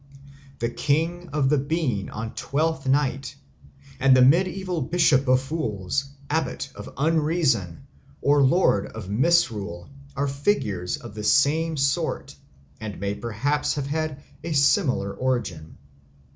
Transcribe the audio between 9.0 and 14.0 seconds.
Misrule are figures of the same sort and may perhaps have